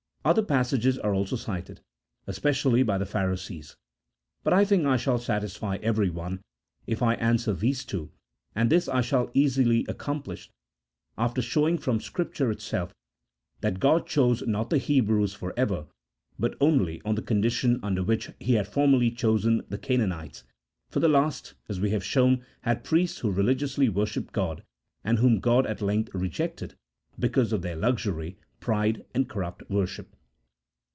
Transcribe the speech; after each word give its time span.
Other 0.23 0.43
passages 0.43 0.99
are 0.99 1.15
also 1.15 1.35
cited, 1.35 1.81
especially 2.27 2.83
by 2.83 2.99
the 2.99 3.07
Pharisees, 3.07 3.75
but 4.43 4.53
I 4.53 4.63
think 4.65 4.85
I 4.85 4.95
shall 4.95 5.17
satisfy 5.17 5.77
everyone 5.77 6.43
if 6.85 7.01
I 7.01 7.15
answer 7.15 7.53
these 7.53 7.83
two, 7.83 8.11
and 8.53 8.69
this 8.69 8.87
I 8.87 9.01
shall 9.01 9.31
easily 9.33 9.83
accomplish 9.89 10.51
after 11.17 11.41
showing 11.41 11.79
from 11.79 11.99
Scripture 11.99 12.51
itself 12.51 12.93
that 13.61 13.79
God 13.79 14.05
chose 14.05 14.45
not 14.45 14.69
the 14.69 14.77
Hebrews 14.77 15.33
for 15.33 15.55
ever, 15.57 15.87
but 16.37 16.55
only 16.61 17.01
on 17.03 17.15
the 17.15 17.23
con 17.23 17.41
dition 17.41 17.79
under 17.81 18.03
which 18.03 18.29
He 18.39 18.53
had 18.53 18.67
formerly 18.67 19.09
chosen 19.09 19.63
the 19.69 19.79
Canaanites, 19.79 20.43
for 20.91 20.99
these 20.99 21.09
last, 21.09 21.55
as 21.67 21.79
we 21.79 21.89
have 21.89 22.03
shown, 22.03 22.45
had 22.61 22.83
priests 22.83 23.17
who 23.21 23.31
religiously 23.31 23.89
worshipped 23.89 24.33
God, 24.33 24.61
and 25.03 25.17
whom 25.17 25.39
God 25.39 25.65
at 25.65 25.81
length 25.81 26.13
rejected 26.13 26.75
because 27.17 27.51
of 27.51 27.63
their 27.63 27.75
luxury, 27.75 28.37
pride, 28.59 29.03
and 29.15 29.27
corrupt 29.27 29.67
worship. 29.71 30.15